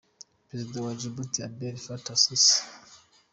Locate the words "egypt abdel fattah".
0.95-2.13